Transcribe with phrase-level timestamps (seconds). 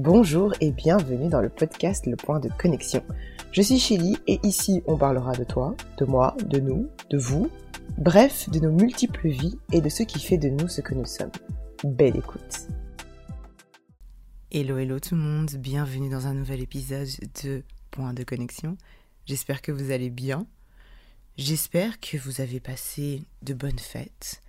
[0.00, 3.02] Bonjour et bienvenue dans le podcast Le Point de Connexion.
[3.50, 7.50] Je suis Chili et ici on parlera de toi, de moi, de nous, de vous,
[7.96, 11.04] bref, de nos multiples vies et de ce qui fait de nous ce que nous
[11.04, 11.32] sommes.
[11.82, 12.68] Belle écoute.
[14.52, 17.08] Hello hello tout le monde, bienvenue dans un nouvel épisode
[17.42, 18.78] de Point de Connexion.
[19.26, 20.46] J'espère que vous allez bien.
[21.36, 24.42] J'espère que vous avez passé de bonnes fêtes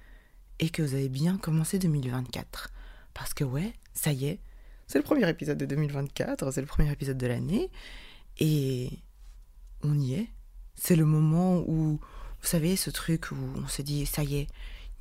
[0.59, 2.69] et que vous avez bien commencé 2024.
[3.15, 4.39] Parce que ouais, ça y est,
[4.89, 7.69] c'est le premier épisode de 2024, c'est le premier épisode de l'année,
[8.39, 8.89] et
[9.83, 10.29] on y est.
[10.73, 14.47] C'est le moment où, vous savez, ce truc où on se dit, ça y est,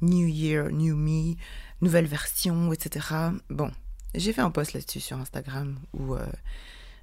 [0.02, 1.36] New Year, New Me,
[1.80, 3.06] nouvelle version, etc.
[3.48, 3.70] Bon,
[4.14, 6.26] j'ai fait un post là-dessus sur Instagram où euh,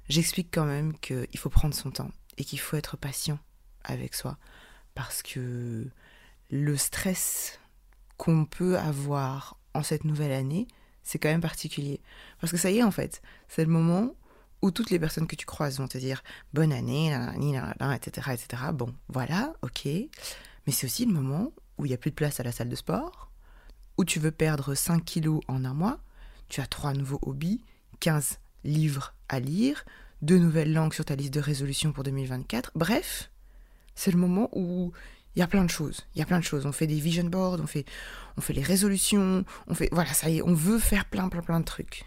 [0.08, 3.40] j'explique quand même qu'il faut prendre son temps et qu'il faut être patient
[3.82, 4.38] avec soi.
[4.94, 5.90] Parce que
[6.50, 7.58] le stress
[8.16, 10.68] qu'on peut avoir en cette nouvelle année,
[11.06, 12.00] c'est quand même particulier.
[12.40, 14.14] Parce que ça y est, en fait, c'est le moment
[14.60, 17.16] où toutes les personnes que tu croises vont te dire bonne année,
[17.94, 18.62] etc., etc.
[18.74, 19.84] Bon, voilà, ok.
[19.86, 22.68] Mais c'est aussi le moment où il n'y a plus de place à la salle
[22.68, 23.30] de sport,
[23.98, 26.00] où tu veux perdre 5 kilos en un mois,
[26.48, 27.62] tu as trois nouveaux hobbies,
[28.00, 29.84] 15 livres à lire,
[30.22, 32.72] deux nouvelles langues sur ta liste de résolution pour 2024.
[32.74, 33.30] Bref,
[33.94, 34.92] c'est le moment où
[35.36, 36.06] il y a plein de choses.
[36.14, 36.64] Il y a plein de choses.
[36.64, 37.84] On fait des vision boards, on fait,
[38.38, 39.90] on fait les résolutions, on fait.
[39.92, 42.06] Voilà, ça y est, on veut faire plein, plein, plein de trucs.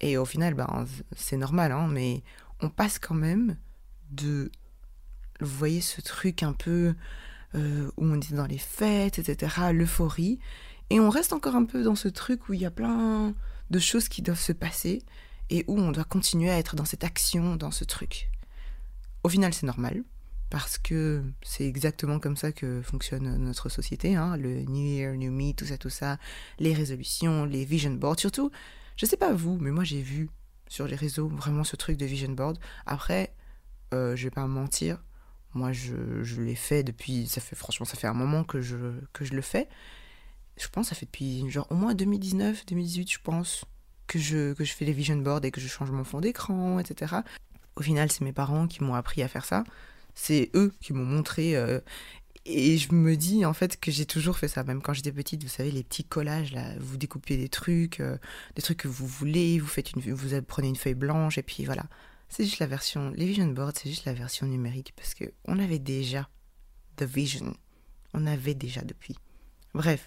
[0.00, 2.22] Et au final, ben, c'est normal, hein, mais
[2.60, 3.56] on passe quand même
[4.10, 4.50] de.
[5.40, 6.94] Vous voyez ce truc un peu
[7.54, 10.38] euh, où on est dans les fêtes, etc., l'euphorie.
[10.88, 13.34] Et on reste encore un peu dans ce truc où il y a plein
[13.70, 15.02] de choses qui doivent se passer
[15.50, 18.30] et où on doit continuer à être dans cette action, dans ce truc.
[19.24, 20.02] Au final, c'est normal
[20.50, 25.30] parce que c'est exactement comme ça que fonctionne notre société, hein, le New Year, New
[25.30, 26.18] Me, tout ça, tout ça,
[26.58, 28.50] les résolutions, les vision boards, surtout,
[28.96, 30.28] je sais pas vous, mais moi j'ai vu
[30.68, 32.58] sur les réseaux vraiment ce truc de vision board.
[32.84, 33.32] Après,
[33.94, 35.02] euh, je vais pas mentir,
[35.54, 38.76] moi je, je l'ai fait depuis, ça fait franchement, ça fait un moment que je,
[39.12, 39.68] que je le fais.
[40.56, 43.64] Je pense ça fait depuis genre au moins 2019, 2018, je pense,
[44.08, 46.80] que je, que je fais les vision boards et que je change mon fond d'écran,
[46.80, 47.14] etc.
[47.76, 49.62] Au final, c'est mes parents qui m'ont appris à faire ça.
[50.14, 51.56] C'est eux qui m'ont montré.
[51.56, 51.80] Euh,
[52.46, 55.42] et je me dis en fait que j'ai toujours fait ça, même quand j'étais petite,
[55.42, 58.16] vous savez, les petits collages, là, vous découpez des trucs, euh,
[58.56, 61.64] des trucs que vous voulez, vous, faites une, vous prenez une feuille blanche, et puis
[61.64, 61.84] voilà.
[62.28, 65.58] C'est juste la version, les vision boards, c'est juste la version numérique, parce que on
[65.58, 66.28] avait déjà
[66.96, 67.54] The Vision.
[68.14, 69.16] On avait déjà depuis.
[69.74, 70.06] Bref,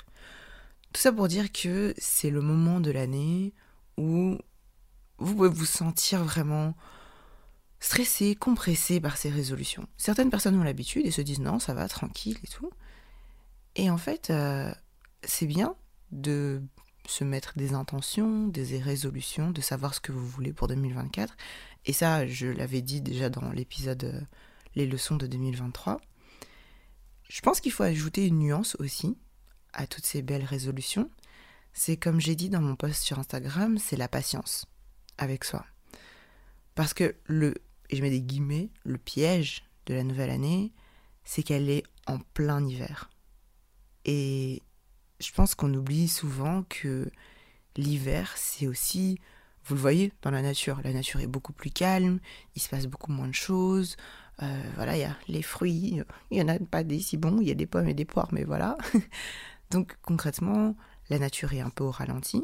[0.91, 3.53] tout ça pour dire que c'est le moment de l'année
[3.97, 4.38] où
[5.18, 6.75] vous pouvez vous sentir vraiment
[7.83, 9.85] stressé, compressé par ces résolutions.
[9.97, 12.71] Certaines personnes ont l'habitude et se disent non, ça va, tranquille et tout.
[13.75, 14.73] Et en fait, euh,
[15.23, 15.75] c'est bien
[16.11, 16.61] de
[17.05, 21.35] se mettre des intentions, des résolutions, de savoir ce que vous voulez pour 2024.
[21.85, 24.22] Et ça, je l'avais dit déjà dans l'épisode euh,
[24.75, 25.99] Les leçons de 2023.
[27.27, 29.17] Je pense qu'il faut ajouter une nuance aussi
[29.73, 31.09] à toutes ces belles résolutions.
[31.73, 34.67] C'est comme j'ai dit dans mon post sur Instagram, c'est la patience
[35.17, 35.66] avec soi.
[36.75, 37.55] Parce que le
[37.93, 40.73] et je mets des guillemets, le piège de la nouvelle année,
[41.23, 43.11] c'est qu'elle est en plein hiver.
[44.03, 44.63] Et
[45.19, 47.11] je pense qu'on oublie souvent que
[47.77, 49.19] l'hiver, c'est aussi,
[49.65, 52.19] vous le voyez dans la nature, la nature est beaucoup plus calme,
[52.55, 53.95] il se passe beaucoup moins de choses.
[54.41, 57.41] Euh, voilà, il y a les fruits, il n'y en a pas des si bons,
[57.41, 58.75] il y a des pommes et des poires, mais voilà.
[59.69, 60.75] Donc concrètement,
[61.11, 62.41] la nature est un peu au ralenti.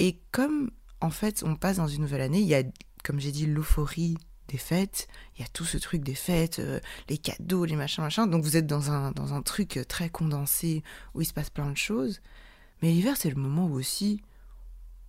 [0.00, 2.64] Et comme en fait on passe dans une nouvelle année, il y a,
[3.04, 4.16] comme j'ai dit, l'euphorie
[4.48, 8.02] des fêtes, il y a tout ce truc des fêtes, euh, les cadeaux, les machins,
[8.02, 8.28] machins.
[8.28, 10.82] Donc vous êtes dans un, dans un truc très condensé
[11.14, 12.20] où il se passe plein de choses.
[12.82, 14.22] Mais l'hiver, c'est le moment aussi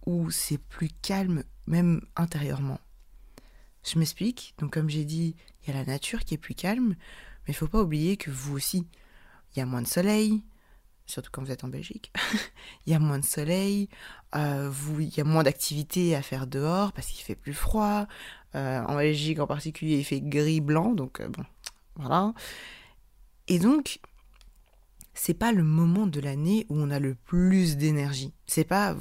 [0.05, 2.79] où c'est plus calme, même intérieurement.
[3.83, 4.55] Je m'explique.
[4.57, 6.95] Donc comme j'ai dit, il y a la nature qui est plus calme,
[7.45, 8.87] mais il faut pas oublier que vous aussi,
[9.55, 10.43] il y a moins de soleil,
[11.05, 12.11] surtout quand vous êtes en Belgique.
[12.85, 13.89] il y a moins de soleil,
[14.35, 18.07] euh, vous, il y a moins d'activités à faire dehors parce qu'il fait plus froid.
[18.55, 21.43] Euh, en Belgique en particulier, il fait gris-blanc, donc euh, bon,
[21.95, 22.33] voilà.
[23.47, 23.99] Et donc,
[25.13, 28.33] c'est pas le moment de l'année où on a le plus d'énergie.
[28.45, 28.95] C'est pas.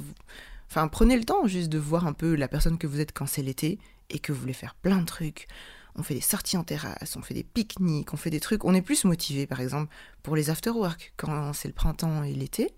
[0.69, 3.25] Enfin, prenez le temps juste de voir un peu la personne que vous êtes quand
[3.25, 3.79] c'est l'été
[4.09, 5.47] et que vous voulez faire plein de trucs.
[5.95, 8.65] On fait des sorties en terrasse, on fait des pique-niques, on fait des trucs.
[8.65, 9.91] On est plus motivé, par exemple,
[10.21, 12.75] pour les after-work quand c'est le printemps et l'été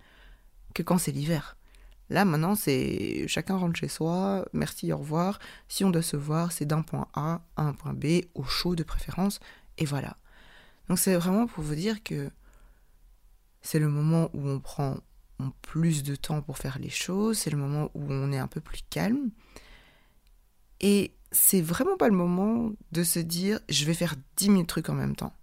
[0.73, 1.57] que quand c'est l'hiver.
[2.09, 5.39] Là, maintenant, c'est chacun rentre chez soi, merci, au revoir.
[5.67, 8.75] Si on doit se voir, c'est d'un point A à un point B, au chaud
[8.75, 9.39] de préférence,
[9.77, 10.17] et voilà.
[10.87, 12.31] Donc c'est vraiment pour vous dire que
[13.61, 14.97] c'est le moment où on prend
[15.61, 18.59] plus de temps pour faire les choses, c'est le moment où on est un peu
[18.59, 19.29] plus calme.
[20.81, 24.89] Et c'est vraiment pas le moment de se dire je vais faire 10 000 trucs
[24.89, 25.33] en même temps.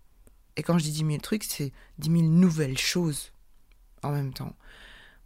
[0.56, 3.32] Et quand je dis 10 000 trucs, c'est 10 000 nouvelles choses
[4.02, 4.56] en même temps.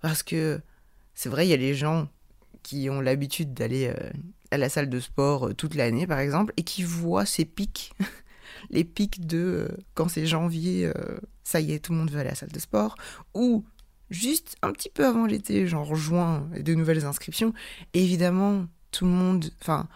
[0.00, 0.60] Parce que
[1.14, 2.08] c'est vrai, il y a les gens
[2.62, 4.10] qui ont l'habitude d'aller euh,
[4.50, 7.92] à la salle de sport euh, toute l'année, par exemple, et qui voient ces pics,
[8.70, 10.90] les pics de euh, quand c'est janvier,
[11.42, 12.96] ça y est, tout le monde veut aller à la salle de sport,
[13.34, 13.64] ou
[14.10, 17.52] juste un petit peu avant l'été, genre juin, de nouvelles inscriptions.
[17.94, 19.88] Évidemment, tout le monde, enfin,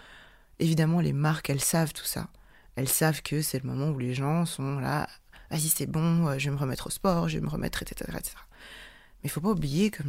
[0.59, 2.29] évidemment, les marques, elles savent tout ça.
[2.77, 5.09] Elles savent que c'est le moment où les gens sont là,
[5.51, 8.11] vas-y, c'est bon, je vais me remettre au sport, je vais me remettre, etc.
[8.19, 8.35] etc.
[9.23, 10.03] Mais il faut pas oublier que,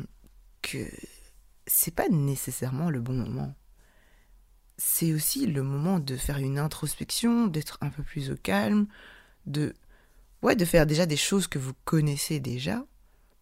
[0.65, 0.79] que
[1.67, 3.53] c'est pas nécessairement le bon moment.
[4.77, 8.87] C'est aussi le moment de faire une introspection, d'être un peu plus au calme,
[9.45, 9.73] de
[10.41, 12.83] ouais, de faire déjà des choses que vous connaissez déjà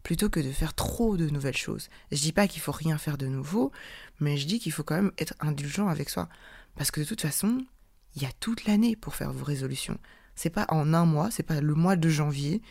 [0.04, 1.90] plutôt que de faire trop de nouvelles choses.
[2.12, 3.72] Je dis pas qu'il faut rien faire de nouveau,
[4.20, 6.28] mais je dis qu'il faut quand même être indulgent avec soi
[6.76, 7.66] parce que de toute façon,
[8.16, 9.98] il y a toute l'année pour faire vos résolutions.
[10.36, 12.62] C'est pas en un mois, c'est pas le mois de janvier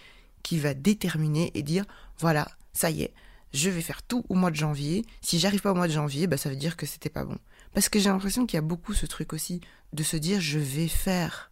[0.42, 1.86] qui va déterminer et dire
[2.18, 3.14] voilà, ça y est,
[3.52, 5.04] je vais faire tout au mois de janvier.
[5.20, 7.38] Si j'arrive pas au mois de janvier, bah, ça veut dire que c'était pas bon.
[7.74, 9.60] Parce que j'ai l'impression qu'il y a beaucoup ce truc aussi
[9.92, 11.50] de se dire je vais faire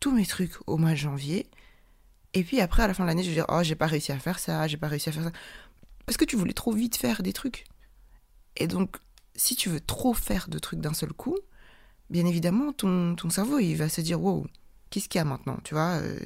[0.00, 1.48] tous mes trucs au mois de janvier.
[2.34, 4.12] Et puis après, à la fin de l'année, je vais dire oh, j'ai pas réussi
[4.12, 5.32] à faire ça, j'ai pas réussi à faire ça.
[6.04, 7.64] Parce que tu voulais trop vite faire des trucs.
[8.56, 8.96] Et donc,
[9.34, 11.36] si tu veux trop faire de trucs d'un seul coup,
[12.10, 14.46] bien évidemment, ton, ton cerveau, il va se dire wow,
[14.90, 16.18] qu'est-ce qu'il y a maintenant Tu vois, euh,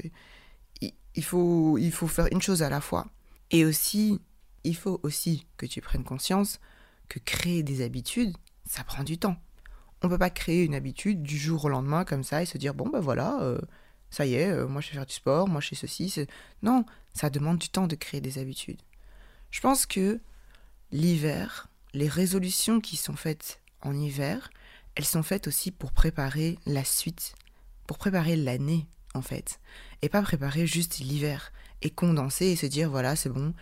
[1.14, 3.06] il, faut, il faut faire une chose à la fois.
[3.50, 4.20] Et aussi,
[4.64, 6.60] il faut aussi que tu prennes conscience
[7.08, 9.36] que créer des habitudes, ça prend du temps.
[10.02, 12.56] On ne peut pas créer une habitude du jour au lendemain comme ça et se
[12.56, 13.60] dire bon ben voilà, euh,
[14.10, 16.26] ça y est, euh, moi je vais faire du sport, moi je fais ceci.
[16.62, 18.80] Non, ça demande du temps de créer des habitudes.
[19.50, 20.20] Je pense que
[20.92, 24.50] l'hiver, les résolutions qui sont faites en hiver,
[24.94, 27.34] elles sont faites aussi pour préparer la suite,
[27.86, 29.60] pour préparer l'année en fait,
[30.02, 31.52] et pas préparer juste l'hiver
[31.82, 33.54] et condenser et se dire voilà c'est bon,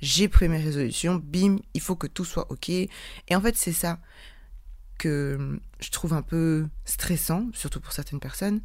[0.00, 2.68] j'ai pris mes résolutions, bim, il faut que tout soit ok.
[2.68, 2.90] Et
[3.30, 3.98] en fait, c'est ça
[4.98, 8.60] que je trouve un peu stressant, surtout pour certaines personnes,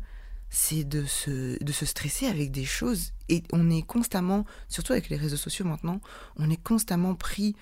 [0.50, 3.14] c'est de se, de se stresser avec des choses.
[3.30, 6.02] Et on est constamment, surtout avec les réseaux sociaux maintenant,
[6.36, 7.56] on est constamment pris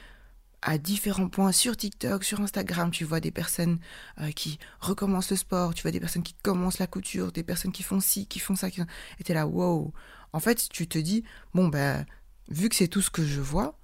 [0.62, 3.80] à différents points sur TikTok, sur Instagram, tu vois des personnes
[4.20, 7.72] euh, qui recommencent le sport, tu vois des personnes qui commencent la couture, des personnes
[7.72, 8.82] qui font ci, qui font ça, qui...
[8.82, 9.94] et t'es là, wow.
[10.34, 11.24] En fait, tu te dis,
[11.54, 12.06] bon, ben,
[12.50, 13.78] vu que c'est tout ce que je vois,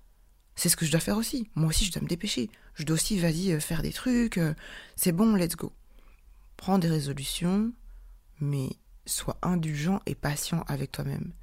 [0.56, 1.50] c'est ce que je dois faire aussi.
[1.56, 2.50] Moi aussi, je dois me dépêcher.
[2.76, 4.38] Je dois aussi, vas-y, euh, faire des trucs.
[4.38, 4.54] Euh,
[4.96, 5.74] c'est bon, let's go.
[6.58, 7.74] Prends des résolutions,
[8.40, 8.70] mais
[9.06, 11.34] sois indulgent et patient avec toi-même.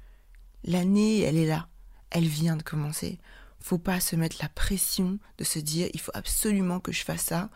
[0.63, 1.67] L'année, elle est là.
[2.09, 3.19] Elle vient de commencer.
[3.59, 7.21] Faut pas se mettre la pression de se dire, il faut absolument que je fasse
[7.21, 7.49] ça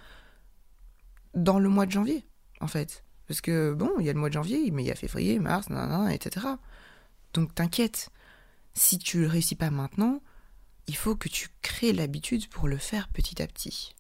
[1.34, 2.26] dans le mois de janvier,
[2.62, 3.04] en fait.
[3.28, 5.38] Parce que, bon, il y a le mois de janvier, mais il y a février,
[5.40, 6.46] mars, nan, etc.
[7.34, 8.10] Donc t'inquiète,
[8.78, 10.22] si tu ne réussis pas maintenant,
[10.88, 13.96] il faut que tu crées l'habitude pour le faire petit à petit.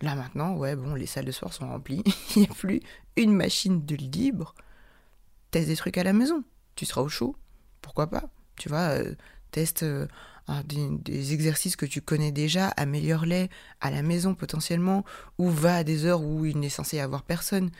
[0.00, 2.02] Là maintenant, ouais, bon, les salles de sport sont remplies,
[2.36, 2.80] il n'y a plus
[3.16, 4.54] une machine de libre.
[5.50, 6.44] Teste des trucs à la maison,
[6.76, 7.36] tu seras au chaud,
[7.80, 8.24] pourquoi pas?
[8.56, 9.14] Tu vois, euh,
[9.50, 10.06] teste euh,
[10.64, 13.48] des, exercices que tu connais déjà, améliore-les
[13.80, 15.04] à la maison potentiellement,
[15.38, 17.70] ou va à des heures où il n'est censé y avoir personne.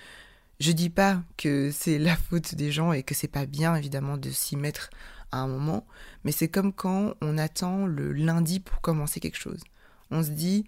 [0.60, 4.16] Je dis pas que c'est la faute des gens et que c'est pas bien évidemment
[4.16, 4.90] de s'y mettre
[5.38, 5.86] un moment,
[6.24, 9.62] mais c'est comme quand on attend le lundi pour commencer quelque chose.
[10.10, 10.64] On se dit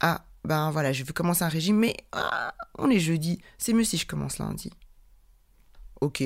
[0.00, 3.84] ah ben voilà, je veux commencer un régime, mais ah, on est jeudi, c'est mieux
[3.84, 4.70] si je commence lundi.
[6.00, 6.22] Ok,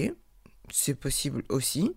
[0.70, 1.96] c'est possible aussi,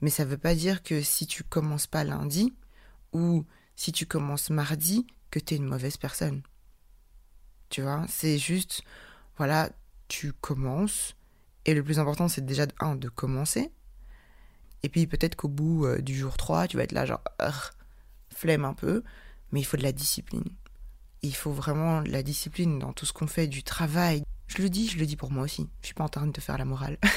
[0.00, 2.52] mais ça ne veut pas dire que si tu commences pas lundi
[3.12, 3.44] ou
[3.76, 6.42] si tu commences mardi, que tu es une mauvaise personne.
[7.68, 8.82] Tu vois, c'est juste,
[9.36, 9.70] voilà,
[10.08, 11.16] tu commences,
[11.64, 13.72] et le plus important, c'est déjà, un, de commencer,
[14.82, 17.22] et puis peut-être qu'au bout euh, du jour 3, tu vas être là, genre,
[18.30, 19.02] flemme un peu,
[19.52, 20.44] mais il faut de la discipline.
[21.22, 24.24] Il faut vraiment de la discipline dans tout ce qu'on fait, du travail.
[24.48, 25.68] Je le dis, je le dis pour moi aussi.
[25.80, 26.98] Je suis pas en train de te faire la morale.
[27.02, 27.08] je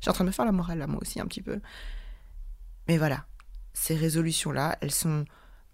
[0.00, 1.60] suis en train de me faire la morale là, moi aussi, un petit peu.
[2.86, 3.26] Mais voilà,
[3.72, 5.24] ces résolutions-là, elles sont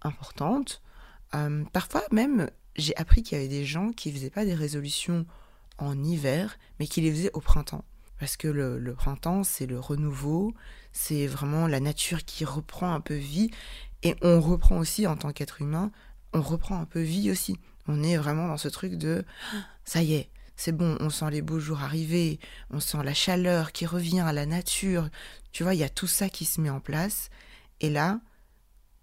[0.02, 0.80] importantes.
[1.34, 5.26] Euh, parfois même, j'ai appris qu'il y avait des gens qui faisaient pas des résolutions
[5.78, 7.84] en hiver, mais qui les faisaient au printemps.
[8.22, 10.54] Parce que le printemps, c'est le renouveau,
[10.92, 13.50] c'est vraiment la nature qui reprend un peu vie.
[14.04, 15.90] Et on reprend aussi, en tant qu'être humain,
[16.32, 17.58] on reprend un peu vie aussi.
[17.88, 19.24] On est vraiment dans ce truc de
[19.84, 22.38] ça y est, c'est bon, on sent les beaux jours arriver,
[22.70, 25.08] on sent la chaleur qui revient à la nature.
[25.50, 27.28] Tu vois, il y a tout ça qui se met en place.
[27.80, 28.20] Et là,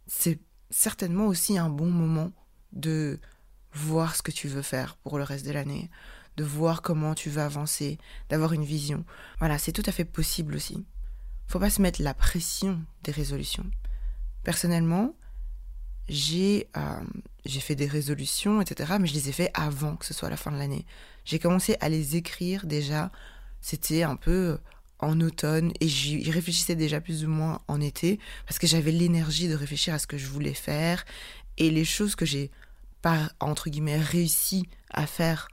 [0.08, 2.32] c'est certainement aussi un bon moment
[2.72, 3.20] de
[3.74, 5.90] voir ce que tu veux faire pour le reste de l'année,
[6.40, 7.98] de voir comment tu vas avancer,
[8.30, 9.04] d'avoir une vision.
[9.40, 10.86] Voilà, c'est tout à fait possible aussi.
[11.48, 13.66] Faut pas se mettre la pression des résolutions.
[14.44, 15.16] Personnellement,
[16.08, 17.02] j'ai euh,
[17.46, 20.38] j'ai fait des résolutions, etc., mais je les ai fait avant que ce soit la
[20.38, 20.86] fin de l'année.
[21.26, 23.12] J'ai commencé à les écrire déjà,
[23.60, 24.60] c'était un peu
[25.00, 29.50] en automne, et j'y réfléchissais déjà plus ou moins en été, parce que j'avais l'énergie
[29.50, 31.04] de réfléchir à ce que je voulais faire,
[31.58, 32.50] et les choses que j'ai
[33.02, 35.50] pas, entre guillemets, réussi à faire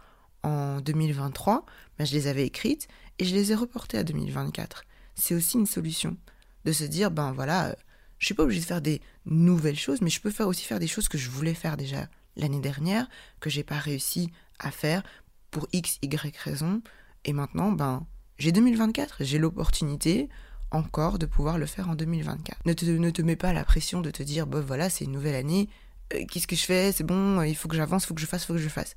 [0.47, 1.67] en 2023,
[1.99, 2.88] ben je les avais écrites,
[3.19, 4.85] et je les ai reportées à 2024.
[5.15, 6.17] C'est aussi une solution,
[6.65, 7.75] de se dire, ben voilà, euh,
[8.19, 10.79] je suis pas obligée de faire des nouvelles choses, mais je peux faire aussi faire
[10.79, 13.09] des choses que je voulais faire déjà l'année dernière,
[13.41, 15.03] que j'ai pas réussi à faire
[15.50, 16.81] pour X, Y raison.
[17.25, 18.07] Et maintenant, ben,
[18.38, 20.29] j'ai 2024, j'ai l'opportunité
[20.71, 22.67] encore de pouvoir le faire en 2024.
[22.67, 25.12] Ne te, ne te mets pas la pression de te dire, bah voilà, c'est une
[25.12, 25.69] nouvelle année,
[26.15, 28.26] euh, qu'est-ce que je fais, c'est bon, il faut que j'avance, il faut que je
[28.26, 28.95] fasse, il faut que je fasse.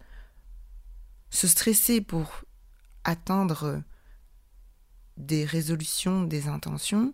[1.30, 2.44] Se stresser pour
[3.04, 3.82] atteindre
[5.18, 7.14] des résolutions, des intentions,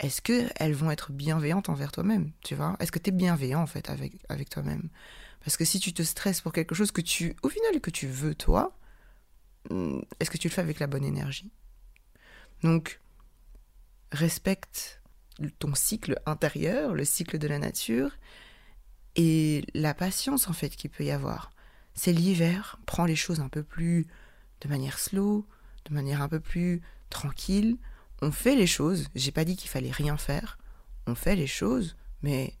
[0.00, 2.76] est-ce qu'elles vont être bienveillantes envers toi-même, tu vois?
[2.78, 4.90] Est-ce que tu es bienveillant en fait avec, avec toi-même?
[5.40, 8.06] Parce que si tu te stresses pour quelque chose que tu, au final, que tu
[8.06, 8.76] veux toi,
[9.70, 11.50] hmm, est-ce que tu le fais avec la bonne énergie?
[12.62, 13.00] Donc,
[14.12, 15.00] respecte
[15.58, 18.16] ton cycle intérieur, le cycle de la nature,
[19.16, 21.50] et la patience en fait qu'il peut y avoir.
[21.98, 24.06] C'est l'hiver, prends les choses un peu plus
[24.60, 25.44] de manière slow,
[25.86, 27.76] de manière un peu plus tranquille,
[28.22, 29.08] on fait les choses.
[29.16, 30.58] J'ai pas dit qu'il fallait rien faire.
[31.08, 32.54] On fait les choses, mais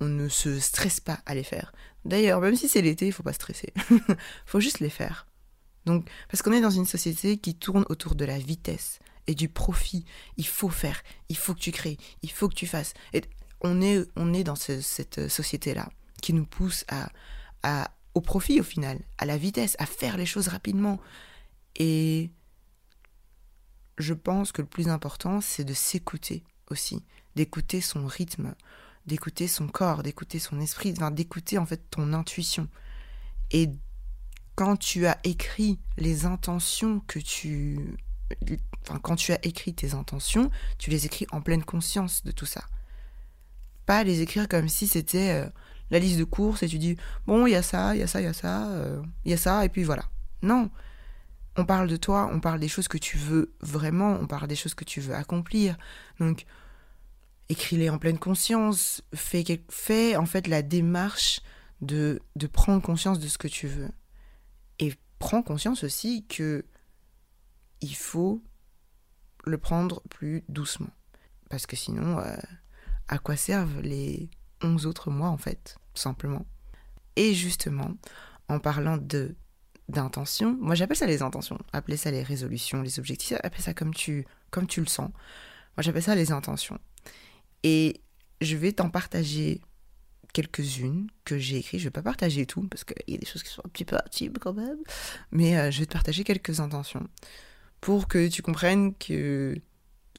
[0.00, 1.72] on ne se stresse pas à les faire.
[2.04, 3.72] D'ailleurs, même si c'est l'été, il faut pas stresser.
[4.46, 5.28] faut juste les faire.
[5.84, 9.48] Donc, parce qu'on est dans une société qui tourne autour de la vitesse et du
[9.48, 10.04] profit.
[10.36, 12.94] Il faut faire, il faut que tu crées, il faut que tu fasses.
[13.12, 13.22] Et
[13.60, 15.88] on est, on est dans cette société-là
[16.20, 17.10] qui nous pousse à,
[17.62, 20.98] à, au profit au final, à la vitesse, à faire les choses rapidement.
[21.76, 22.30] Et
[23.98, 27.04] je pense que le plus important, c'est de s'écouter aussi,
[27.34, 28.54] d'écouter son rythme,
[29.04, 32.68] d'écouter son corps, d'écouter son esprit, d'écouter en fait ton intuition.
[33.50, 33.68] Et
[34.54, 37.98] quand tu as écrit les intentions que tu...
[38.80, 42.46] Enfin, quand tu as écrit tes intentions, tu les écris en pleine conscience de tout
[42.46, 42.64] ça.
[43.84, 45.50] Pas les écrire comme si c'était euh,
[45.90, 48.06] la liste de courses et tu dis, bon, il y a ça, il y a
[48.06, 50.04] ça, il y a ça, euh, il y a ça, et puis voilà.
[50.42, 50.70] Non,
[51.56, 54.56] on parle de toi, on parle des choses que tu veux vraiment, on parle des
[54.56, 55.76] choses que tu veux accomplir.
[56.20, 56.44] Donc,
[57.48, 61.40] écris-les en pleine conscience, fais, en fait la démarche
[61.80, 63.90] de, de prendre conscience de ce que tu veux.
[64.78, 66.64] Et prends conscience aussi que
[67.80, 68.42] il faut
[69.44, 70.90] le prendre plus doucement.
[71.48, 72.36] Parce que sinon, euh,
[73.08, 74.28] à quoi servent les
[74.62, 76.46] 11 autres mois en fait, simplement
[77.16, 77.94] Et justement,
[78.48, 79.34] en parlant de
[79.88, 80.56] d'intention.
[80.60, 81.58] Moi, j'appelle ça les intentions.
[81.72, 83.38] Appelez ça les résolutions, les objectifs.
[83.42, 85.10] Appelez ça comme tu, comme tu le sens.
[85.76, 86.78] Moi, j'appelle ça les intentions.
[87.62, 88.00] Et
[88.40, 89.60] je vais t'en partager
[90.32, 91.80] quelques-unes que j'ai écrites.
[91.80, 93.84] Je vais pas partager tout parce qu'il y a des choses qui sont un petit
[93.84, 94.78] peu intimes quand même.
[95.30, 97.06] Mais euh, je vais te partager quelques intentions
[97.80, 99.56] pour que tu comprennes que,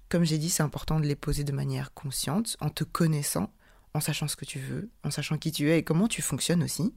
[0.09, 3.51] comme j'ai dit, c'est important de les poser de manière consciente, en te connaissant,
[3.93, 6.63] en sachant ce que tu veux, en sachant qui tu es et comment tu fonctionnes
[6.63, 6.93] aussi.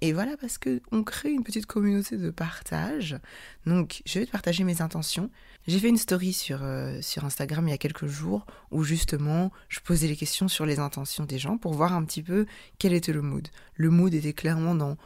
[0.00, 3.16] Et voilà parce que on crée une petite communauté de partage.
[3.64, 5.30] Donc, je vais te partager mes intentions.
[5.66, 9.50] J'ai fait une story sur, euh, sur Instagram il y a quelques jours où justement
[9.68, 12.46] je posais les questions sur les intentions des gens pour voir un petit peu
[12.78, 13.48] quel était le mood.
[13.76, 14.98] Le mood était clairement dans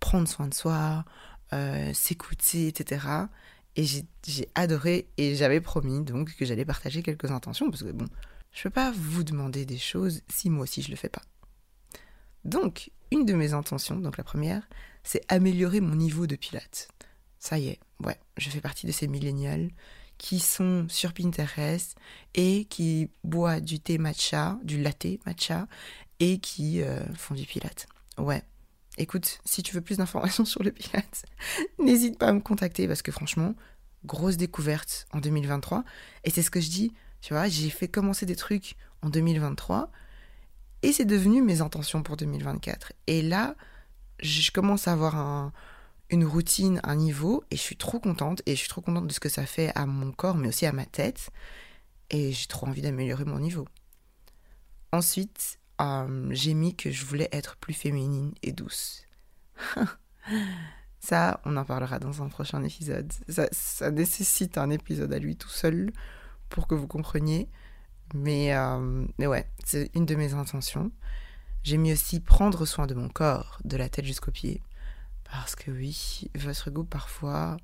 [0.00, 1.04] prendre soin de soi,
[1.52, 3.06] euh, s'écouter, etc.
[3.76, 8.06] Et j'ai adoré et j'avais promis donc que j'allais partager quelques intentions parce que bon,
[8.52, 11.22] je peux pas vous demander des choses si moi aussi je le fais pas.
[12.44, 14.68] Donc, une de mes intentions, donc la première,
[15.04, 16.88] c'est améliorer mon niveau de pilates.
[17.38, 19.70] Ça y est, ouais, je fais partie de ces millénials
[20.18, 21.96] qui sont sur Pinterest
[22.34, 25.66] et qui boivent du thé matcha, du latte matcha,
[26.20, 27.88] et qui euh, font du pilates.
[28.18, 28.42] Ouais.
[28.98, 31.24] Écoute, si tu veux plus d'informations sur le pilates,
[31.78, 33.54] n'hésite pas à me contacter parce que franchement,
[34.04, 35.84] grosse découverte en 2023.
[36.24, 39.90] Et c'est ce que je dis, tu vois, j'ai fait commencer des trucs en 2023
[40.82, 42.92] et c'est devenu mes intentions pour 2024.
[43.06, 43.54] Et là,
[44.20, 45.52] je commence à avoir
[46.10, 48.42] une routine, un niveau, et je suis trop contente.
[48.46, 50.66] Et je suis trop contente de ce que ça fait à mon corps, mais aussi
[50.66, 51.30] à ma tête.
[52.10, 53.66] Et j'ai trop envie d'améliorer mon niveau.
[54.90, 59.06] Ensuite, euh, j'ai mis que je voulais être plus féminine et douce.
[61.00, 63.12] ça, on en parlera dans un prochain épisode.
[63.28, 65.92] Ça, ça nécessite un épisode à lui tout seul
[66.52, 67.48] pour que vous compreniez.
[68.14, 70.92] Mais, euh, mais ouais, c'est une de mes intentions.
[71.62, 74.62] J'ai mis aussi prendre soin de mon corps, de la tête jusqu'aux pieds.
[75.24, 77.56] Parce que oui, votre goût parfois,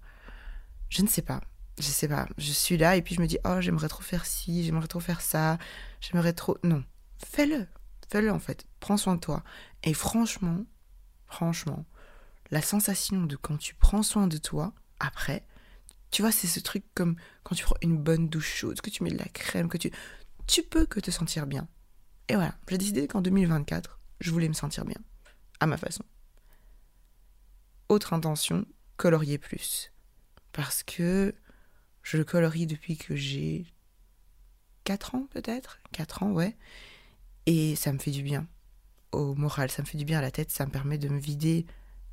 [0.88, 1.42] je ne sais pas,
[1.78, 4.24] je sais pas, je suis là et puis je me dis, oh, j'aimerais trop faire
[4.24, 5.58] ci, j'aimerais trop faire ça,
[6.00, 6.56] j'aimerais trop.
[6.64, 6.82] Non,
[7.18, 7.66] fais-le,
[8.08, 9.44] fais-le en fait, prends soin de toi.
[9.82, 10.64] Et franchement,
[11.26, 11.84] franchement,
[12.50, 15.44] la sensation de quand tu prends soin de toi, après,
[16.10, 19.02] tu vois, c'est ce truc comme quand tu prends une bonne douche chaude, que tu
[19.02, 19.90] mets de la crème, que tu.
[20.46, 21.68] Tu peux que te sentir bien.
[22.28, 24.96] Et voilà, j'ai décidé qu'en 2024, je voulais me sentir bien,
[25.60, 26.04] à ma façon.
[27.88, 29.92] Autre intention, colorier plus.
[30.52, 31.34] Parce que
[32.02, 33.66] je colorie depuis que j'ai
[34.84, 35.78] 4 ans peut-être?
[35.92, 36.56] 4 ans, ouais.
[37.46, 38.46] Et ça me fait du bien
[39.12, 41.18] au moral, ça me fait du bien à la tête, ça me permet de me
[41.18, 41.66] vider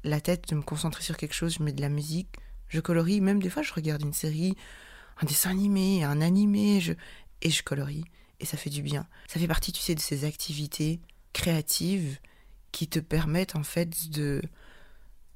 [0.03, 2.37] la tête, de me concentrer sur quelque chose, je mets de la musique,
[2.67, 4.55] je colorie, même des fois je regarde une série,
[5.21, 6.93] un dessin animé, un animé, je...
[7.41, 8.05] et je colorie.
[8.39, 9.07] Et ça fait du bien.
[9.27, 10.99] Ça fait partie, tu sais, de ces activités
[11.31, 12.19] créatives
[12.71, 14.41] qui te permettent en fait de...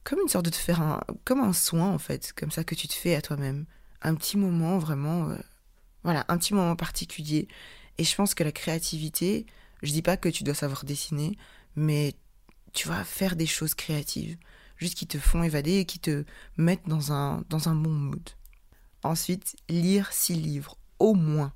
[0.04, 1.02] Comme une sorte de te faire un...
[1.24, 3.66] Comme un soin en fait, comme ça que tu te fais à toi-même
[4.02, 5.38] un petit moment vraiment, euh,
[6.04, 7.48] voilà, un petit moment particulier.
[7.98, 9.46] Et je pense que la créativité,
[9.84, 11.38] je dis pas que tu dois savoir dessiner,
[11.76, 12.16] mais
[12.74, 14.38] tu vas faire des choses créatives,
[14.80, 16.24] juste qui te font évader et qui te
[16.58, 18.30] mettent dans un, dans un bon mood.
[19.04, 21.54] Ensuite, lire six livres, au moins,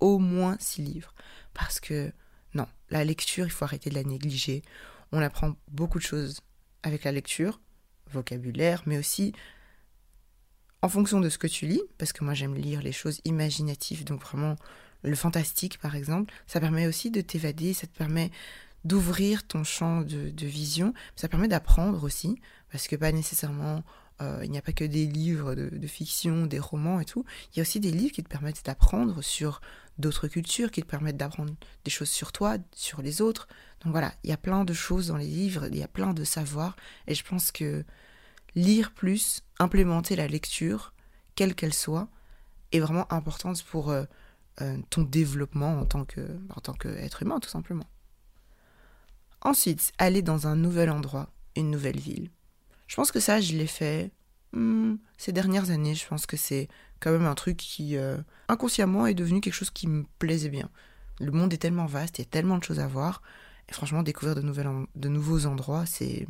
[0.00, 1.14] au moins six livres.
[1.52, 2.12] Parce que,
[2.54, 4.62] non, la lecture, il faut arrêter de la négliger.
[5.12, 6.40] On apprend beaucoup de choses
[6.82, 7.60] avec la lecture,
[8.10, 9.32] vocabulaire, mais aussi
[10.82, 14.04] en fonction de ce que tu lis, parce que moi j'aime lire les choses imaginatives,
[14.04, 14.56] donc vraiment
[15.02, 18.32] le fantastique par exemple, ça permet aussi de t'évader, ça te permet
[18.84, 23.82] d'ouvrir ton champ de, vision, ça permet d'apprendre aussi, parce que pas nécessairement,
[24.20, 27.58] euh, il n'y a pas que des livres de, fiction, des romans et tout, il
[27.58, 29.60] y a aussi des livres qui te permettent d'apprendre sur
[29.98, 33.46] d'autres cultures, qui te permettent d'apprendre des choses sur toi, sur les autres.
[33.84, 36.14] Donc voilà, il y a plein de choses dans les livres, il y a plein
[36.14, 37.84] de savoirs, et je pense que
[38.54, 40.92] lire plus, implémenter la lecture,
[41.34, 42.08] quelle qu'elle soit,
[42.72, 44.04] est vraiment importante pour euh,
[44.60, 46.20] euh, ton développement en tant, que,
[46.54, 47.86] en tant qu'être humain, tout simplement.
[49.42, 52.30] Ensuite, aller dans un nouvel endroit, une nouvelle ville.
[52.86, 54.12] Je pense que ça, je l'ai fait
[54.52, 55.94] hmm, ces dernières années.
[55.94, 56.68] Je pense que c'est
[57.00, 60.70] quand même un truc qui, euh, inconsciemment, est devenu quelque chose qui me plaisait bien.
[61.20, 63.22] Le monde est tellement vaste, il y a tellement de choses à voir.
[63.68, 64.42] Et franchement, découvrir de,
[64.94, 66.26] de nouveaux endroits, c'est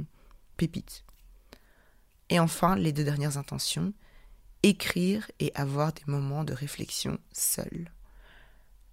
[0.56, 1.04] pépite.
[2.30, 3.92] Et enfin, les deux dernières intentions,
[4.62, 7.90] écrire et avoir des moments de réflexion seul.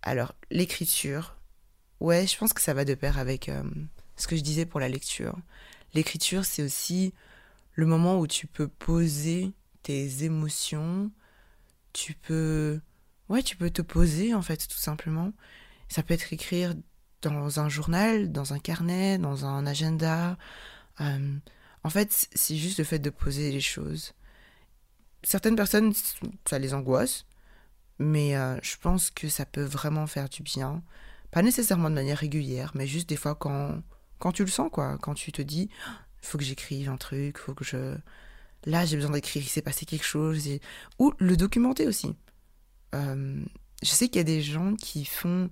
[0.02, 1.38] Alors, l'écriture,
[2.00, 3.64] ouais, je pense que ça va de pair avec euh,
[4.20, 5.36] ce que je disais pour la lecture.
[5.94, 7.14] L'écriture, c'est aussi
[7.74, 11.12] le moment où tu peux poser tes émotions,
[11.94, 12.80] tu peux...
[13.30, 15.32] Ouais, tu peux te poser, en fait, tout simplement.
[15.88, 16.76] Ça peut être écrire
[17.22, 20.38] dans un journal, dans un carnet, dans un agenda.
[21.02, 21.38] Euh,
[21.84, 24.14] en fait, c'est juste le fait de poser les choses.
[25.24, 25.94] Certaines personnes,
[26.50, 27.26] ça les angoisse,
[28.00, 30.84] mais euh, je pense que ça peut vraiment faire du bien.
[31.32, 33.82] Pas nécessairement de manière régulière, mais juste des fois quand,
[34.20, 34.98] quand tu le sens, quoi.
[35.02, 35.70] Quand tu te dis,
[36.22, 37.96] il faut que j'écrive un truc, faut que je...
[38.66, 40.48] Là, j'ai besoin d'écrire, il s'est passé quelque chose.
[41.00, 42.16] Ou le documenter aussi.
[42.94, 43.42] Euh,
[43.82, 45.50] je sais qu'il y a des gens qui font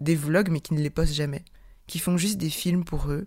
[0.00, 1.44] des vlogs, mais qui ne les postent jamais.
[1.86, 3.26] Qui font juste des films pour eux,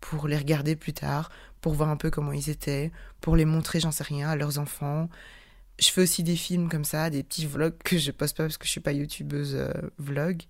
[0.00, 1.30] pour les regarder plus tard,
[1.60, 4.58] pour voir un peu comment ils étaient, pour les montrer, j'en sais rien, à leurs
[4.58, 5.08] enfants.
[5.78, 8.58] Je fais aussi des films comme ça, des petits vlogs que je poste pas parce
[8.58, 10.42] que je suis pas youtubeuse euh, vlog,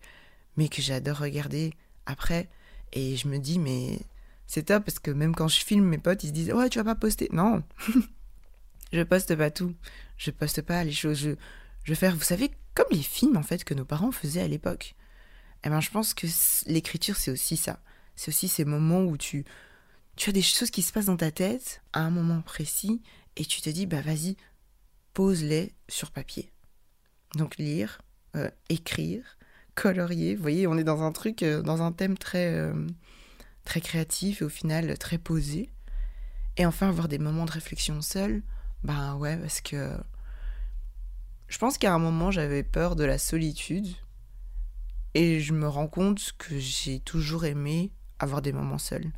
[0.57, 1.73] mais que j'adore regarder
[2.07, 2.49] après.
[2.95, 3.99] Et je me dis, mais
[4.47, 6.79] c'est top parce que même quand je filme, mes potes ils se disent, ouais, tu
[6.79, 7.29] vas pas poster.
[7.33, 7.63] Non,
[8.93, 9.75] je poste pas tout.
[10.17, 11.19] Je poste pas les choses.
[11.19, 11.31] Je,
[11.85, 14.95] je faire, vous savez, comme les films en fait que nos parents faisaient à l'époque.
[15.65, 16.27] Eh ben, je pense que
[16.67, 17.81] l'écriture, c'est aussi ça.
[18.17, 19.45] C'est aussi ces moments où tu,
[20.17, 23.03] tu as des choses qui se passent dans ta tête à un moment précis
[23.37, 24.37] et tu te dis, bah vas-y,
[25.15, 26.53] pose-les sur papier.
[27.35, 28.03] Donc lire,
[28.37, 29.37] euh, écrire,
[29.75, 30.35] colorier.
[30.35, 32.87] Vous voyez, on est dans un truc, euh, dans un thème très, euh,
[33.65, 35.71] très créatif et au final très posé.
[36.57, 38.43] Et enfin, avoir des moments de réflexion seul.
[38.83, 39.97] Ben ouais, parce que
[41.49, 43.89] je pense qu'à un moment, j'avais peur de la solitude.
[45.15, 49.11] Et je me rends compte que j'ai toujours aimé avoir des moments seuls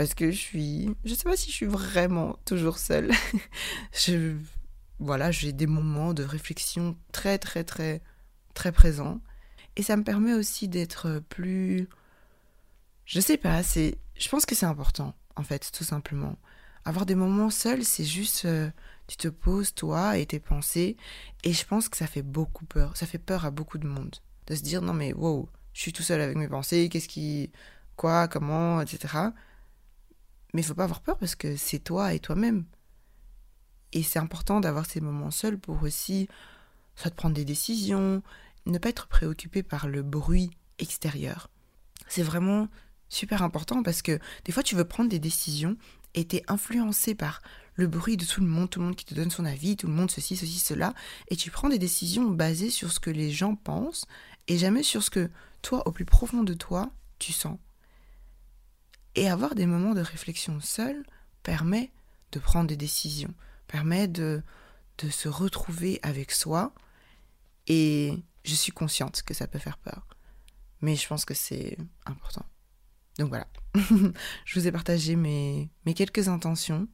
[0.00, 3.10] parce que je suis je sais pas si je suis vraiment toujours seule
[3.92, 4.34] je
[4.98, 8.00] voilà j'ai des moments de réflexion très très très
[8.54, 9.20] très présents
[9.76, 11.88] et ça me permet aussi d'être plus
[13.04, 16.36] je sais pas c'est je pense que c'est important en fait tout simplement
[16.84, 18.70] avoir des moments seuls c'est juste euh,
[19.06, 20.96] tu te poses toi et tes pensées
[21.44, 24.16] et je pense que ça fait beaucoup peur ça fait peur à beaucoup de monde
[24.46, 27.50] de se dire non mais wow je suis tout seul avec mes pensées qu'est-ce qui
[28.00, 29.08] pourquoi, comment, etc.
[30.54, 32.64] Mais il faut pas avoir peur parce que c'est toi et toi-même.
[33.92, 36.26] Et c'est important d'avoir ces moments seuls pour aussi
[36.96, 38.22] soit prendre des décisions,
[38.66, 41.50] ne pas être préoccupé par le bruit extérieur.
[42.08, 42.68] C'est vraiment
[43.08, 45.76] super important parce que des fois tu veux prendre des décisions
[46.14, 47.40] et t'es influencé par
[47.74, 49.86] le bruit de tout le monde, tout le monde qui te donne son avis, tout
[49.86, 50.94] le monde ceci, ceci, cela,
[51.28, 54.06] et tu prends des décisions basées sur ce que les gens pensent
[54.48, 55.30] et jamais sur ce que
[55.62, 57.58] toi, au plus profond de toi, tu sens.
[59.14, 61.04] Et avoir des moments de réflexion seul
[61.42, 61.90] permet
[62.32, 63.34] de prendre des décisions,
[63.66, 64.42] permet de,
[65.02, 66.74] de se retrouver avec soi.
[67.66, 70.06] Et je suis consciente que ça peut faire peur.
[70.80, 72.44] Mais je pense que c'est important.
[73.18, 73.46] Donc voilà,
[74.44, 76.88] je vous ai partagé mes, mes quelques intentions.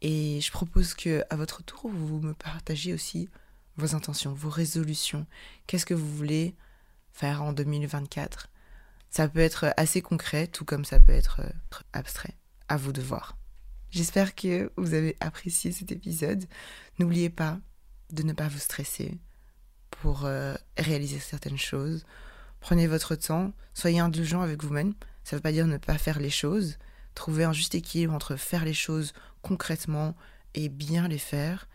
[0.00, 3.28] Et je propose que à votre tour, vous me partagiez aussi
[3.76, 5.26] vos intentions, vos résolutions.
[5.66, 6.56] Qu'est-ce que vous voulez
[7.12, 8.48] faire en 2024
[9.10, 12.36] Ça peut être assez concret, tout comme ça peut être euh, abstrait.
[12.68, 13.36] À vous de voir.
[13.92, 16.46] J'espère que vous avez apprécié cet épisode.
[16.98, 17.60] N'oubliez pas
[18.10, 19.18] de ne pas vous stresser
[19.90, 22.06] pour euh, réaliser certaines choses.
[22.60, 24.94] Prenez votre temps, soyez indulgent avec vous-même.
[25.24, 26.78] Ça ne veut pas dire ne pas faire les choses.
[27.14, 30.16] Trouver un juste équilibre entre faire les choses concrètement
[30.54, 31.68] et bien les faire.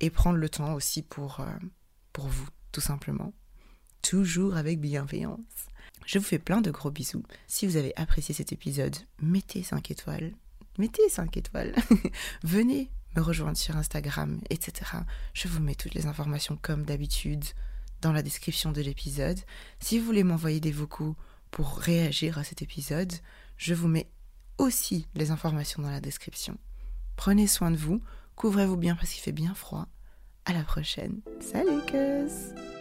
[0.00, 1.46] Et prendre le temps aussi pour, euh,
[2.12, 3.32] pour vous, tout simplement.
[4.02, 5.38] Toujours avec bienveillance.
[6.04, 7.22] Je vous fais plein de gros bisous.
[7.46, 10.34] Si vous avez apprécié cet épisode, mettez 5 étoiles.
[10.78, 11.74] Mettez 5 étoiles.
[12.42, 14.90] Venez me rejoindre sur Instagram, etc.
[15.34, 17.44] Je vous mets toutes les informations comme d'habitude
[18.00, 19.38] dans la description de l'épisode.
[19.80, 21.16] Si vous voulez m'envoyer des vocaux
[21.50, 23.12] pour réagir à cet épisode,
[23.56, 24.10] je vous mets
[24.58, 26.56] aussi les informations dans la description.
[27.16, 28.02] Prenez soin de vous,
[28.36, 29.86] couvrez-vous bien parce qu'il fait bien froid.
[30.44, 31.20] À la prochaine.
[31.40, 32.71] Salut, cuz